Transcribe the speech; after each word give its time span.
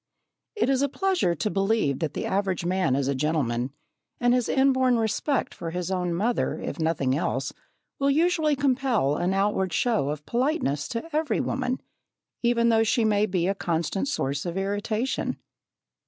It 0.55 0.67
is 0.67 0.81
a 0.81 0.89
pleasure 0.89 1.35
to 1.35 1.49
believe 1.51 1.99
that 1.99 2.15
the 2.15 2.25
average 2.25 2.65
man 2.65 2.95
is 2.95 3.07
a 3.07 3.13
gentleman, 3.13 3.71
and 4.19 4.33
his 4.33 4.49
inborn 4.49 4.97
respect 4.97 5.53
for 5.53 5.69
his 5.69 5.91
own 5.91 6.11
mother, 6.15 6.59
if 6.59 6.79
nothing 6.79 7.15
else, 7.15 7.53
will 7.99 8.09
usually 8.09 8.55
compel 8.55 9.15
an 9.15 9.31
outward 9.35 9.71
show 9.73 10.09
of 10.09 10.25
politeness 10.25 10.87
to 10.87 11.07
every 11.15 11.39
woman, 11.39 11.81
even 12.41 12.69
though 12.69 12.83
she 12.83 13.05
may 13.05 13.27
be 13.27 13.47
a 13.47 13.53
constant 13.53 14.07
source 14.07 14.43
of 14.43 14.57
irritation. 14.57 15.37